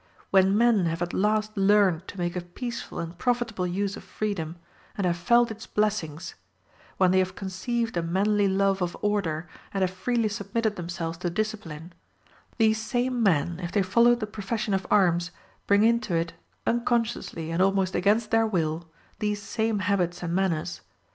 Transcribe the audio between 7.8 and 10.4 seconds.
a manly love of order, and have freely